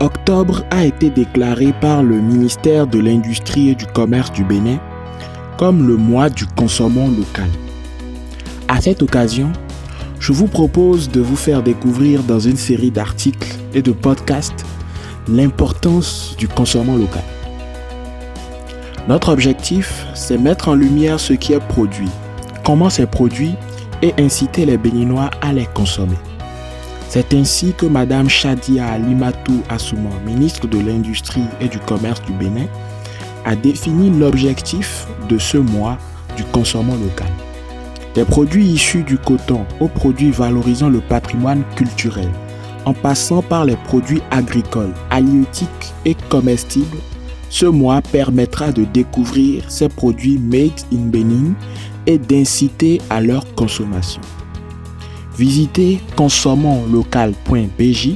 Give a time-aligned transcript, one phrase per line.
[0.00, 4.78] octobre a été déclaré par le ministère de l'Industrie et du Commerce du Bénin
[5.58, 7.48] comme le mois du consommant local.
[8.68, 9.52] À cette occasion,
[10.18, 14.64] je vous propose de vous faire découvrir dans une série d'articles et de podcasts
[15.28, 17.22] l'importance du consommant local.
[19.06, 22.08] Notre objectif, c'est mettre en lumière ce qui est produit,
[22.64, 23.54] comment c'est produit
[24.02, 26.16] et inciter les Béninois à les consommer.
[27.10, 32.66] C'est ainsi que Mme Shadia Alimatou Assouma, ministre de l'Industrie et du Commerce du Bénin,
[33.44, 35.98] a défini l'objectif de ce mois
[36.36, 37.26] du consommant local.
[38.14, 42.28] Des produits issus du coton aux produits valorisant le patrimoine culturel,
[42.84, 46.98] en passant par les produits agricoles, halieutiques et comestibles,
[47.48, 51.54] ce mois permettra de découvrir ces produits made in Benin
[52.06, 54.20] et d'inciter à leur consommation.
[55.40, 58.10] Visitez consommonlocal.bj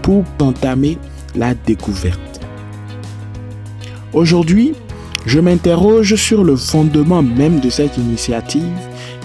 [0.00, 0.96] pour entamer
[1.34, 2.40] la découverte.
[4.12, 4.74] Aujourd'hui,
[5.26, 8.78] je m'interroge sur le fondement même de cette initiative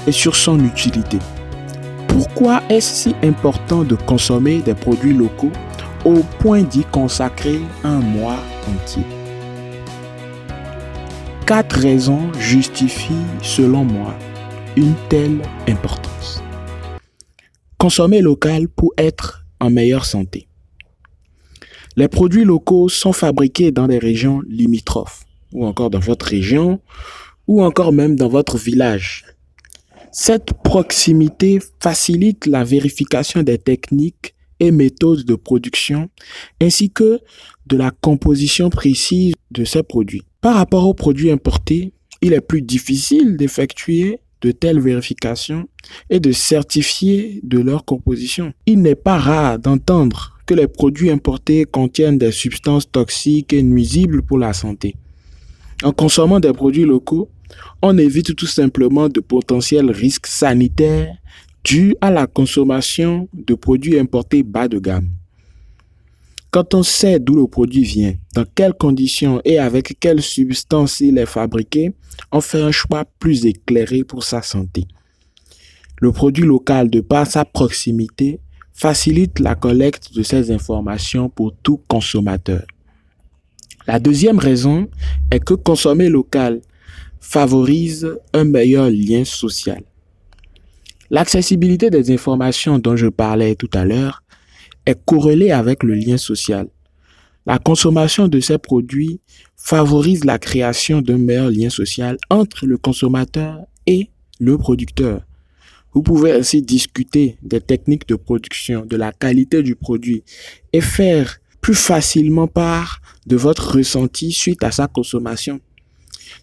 [0.07, 1.19] et sur son utilité.
[2.07, 5.51] Pourquoi est-ce si important de consommer des produits locaux
[6.05, 9.05] au point d'y consacrer un mois entier?
[11.45, 14.15] Quatre raisons justifient, selon moi,
[14.75, 16.42] une telle importance.
[17.83, 20.47] Consommer local pour être en meilleure santé.
[21.97, 26.79] Les produits locaux sont fabriqués dans des régions limitrophes, ou encore dans votre région,
[27.45, 29.25] ou encore même dans votre village.
[30.13, 36.09] Cette proximité facilite la vérification des techniques et méthodes de production,
[36.61, 37.19] ainsi que
[37.67, 40.23] de la composition précise de ces produits.
[40.39, 45.67] Par rapport aux produits importés, il est plus difficile d'effectuer de telles vérifications
[46.09, 48.53] et de certifier de leur composition.
[48.65, 54.21] Il n'est pas rare d'entendre que les produits importés contiennent des substances toxiques et nuisibles
[54.21, 54.95] pour la santé.
[55.83, 57.29] En consommant des produits locaux,
[57.81, 61.15] on évite tout simplement de potentiels risques sanitaires
[61.63, 65.09] dus à la consommation de produits importés bas de gamme.
[66.51, 71.17] Quand on sait d'où le produit vient, dans quelles conditions et avec quelles substances il
[71.17, 71.93] est fabriqué,
[72.31, 74.85] on fait un choix plus éclairé pour sa santé.
[76.01, 78.39] Le produit local, de par sa proximité,
[78.73, 82.63] facilite la collecte de ces informations pour tout consommateur.
[83.87, 84.87] La deuxième raison
[85.31, 86.61] est que consommer local
[87.19, 89.83] favorise un meilleur lien social.
[91.09, 94.23] L'accessibilité des informations dont je parlais tout à l'heure
[94.85, 96.67] est corrélée avec le lien social.
[97.45, 99.19] La consommation de ces produits
[99.55, 105.21] favorise la création d'un meilleur lien social entre le consommateur et le producteur.
[105.93, 110.23] Vous pouvez ainsi discuter des techniques de production, de la qualité du produit
[110.71, 115.59] et faire plus facilement part de votre ressenti suite à sa consommation.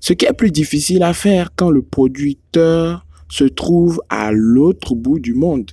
[0.01, 5.19] Ce qui est plus difficile à faire quand le producteur se trouve à l'autre bout
[5.19, 5.71] du monde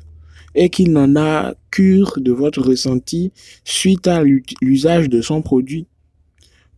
[0.56, 3.32] et qu'il n'en a cure de votre ressenti
[3.64, 5.88] suite à l'usage de son produit.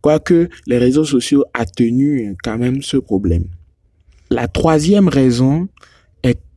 [0.02, 3.46] Quoique les réseaux sociaux atténuent quand même ce problème.
[4.30, 5.68] La troisième raison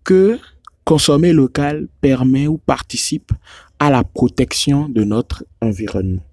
[0.03, 0.40] que
[0.84, 3.31] consommer local permet ou participe
[3.80, 6.24] à la protection de notre environnement.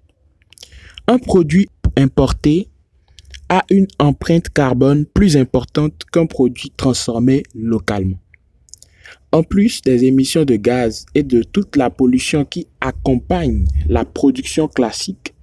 [1.07, 1.67] Un produit
[1.97, 2.69] importé
[3.49, 8.19] a une empreinte carbone plus importante qu'un produit transformé localement.
[9.33, 14.67] En plus des émissions de gaz et de toute la pollution qui accompagne la production
[14.67, 15.33] classique,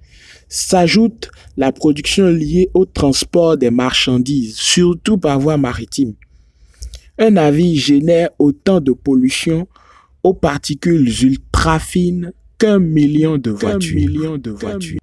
[0.47, 6.15] s'ajoute la production liée au transport des marchandises, surtout par voie maritime.
[7.19, 9.67] Un navire génère autant de pollution
[10.23, 14.39] aux particules ultra fines qu'un million de voitures.
[14.39, 14.99] de voitures.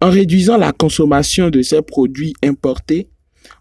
[0.00, 3.08] En réduisant la consommation de ces produits importés,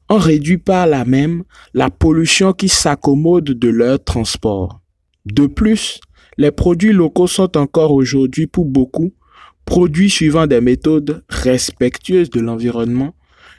[0.09, 4.81] on réduit par là même la pollution qui s'accommode de leur transport.
[5.25, 5.99] De plus,
[6.37, 9.13] les produits locaux sont encore aujourd'hui pour beaucoup
[9.65, 13.15] produits suivant des méthodes respectueuses de l'environnement,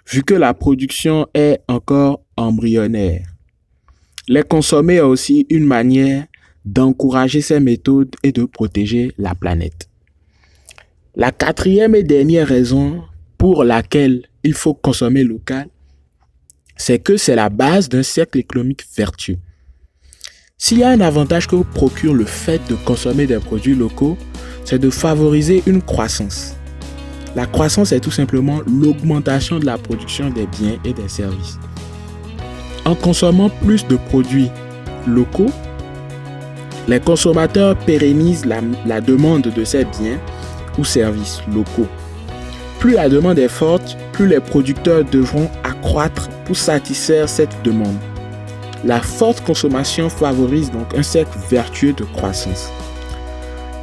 [0.06, 3.26] vu que la production est encore embryonnaire.
[4.28, 6.26] Les consommer est aussi une manière
[6.64, 9.88] d'encourager ces méthodes et de protéger la planète.
[11.14, 13.02] La quatrième et dernière raison
[13.38, 15.68] pour laquelle il faut consommer local,
[16.76, 19.38] c'est que c'est la base d'un cercle économique vertueux.
[20.56, 24.16] S'il y a un avantage que vous procure le fait de consommer des produits locaux,
[24.64, 26.54] c'est de favoriser une croissance.
[27.36, 31.58] La croissance est tout simplement l'augmentation de la production des biens et des services.
[32.84, 34.50] En consommant plus de produits
[35.06, 35.50] locaux,
[36.86, 40.18] Les consommateurs pérennisent la, demande de ces biens
[40.78, 41.88] ou services locaux.
[42.78, 47.96] Plus la demande est forte, plus les producteurs devront accroître pour satisfaire cette demande.
[48.84, 52.70] La forte consommation favorise donc un cercle vertueux de croissance.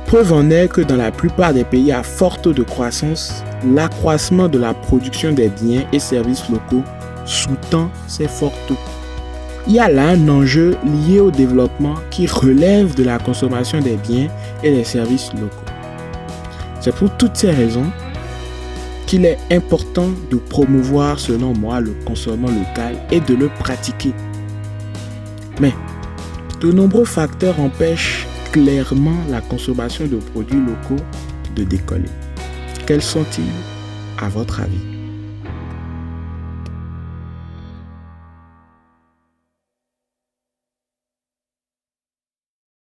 [0.05, 4.47] Preuve en est que dans la plupart des pays à fort taux de croissance, l'accroissement
[4.47, 6.83] de la production des biens et services locaux
[7.25, 8.77] sous-tend ces taux.
[9.67, 13.95] Il y a là un enjeu lié au développement qui relève de la consommation des
[13.95, 14.27] biens
[14.63, 15.65] et des services locaux.
[16.79, 17.85] C'est pour toutes ces raisons
[19.05, 24.13] qu'il est important de promouvoir, selon moi, le consommation local et de le pratiquer.
[25.59, 25.73] Mais
[26.59, 31.03] de nombreux facteurs empêchent clairement la consommation de produits locaux
[31.55, 32.09] de décoller.
[32.85, 33.43] Quels sont-ils?
[34.23, 35.00] À votre avis?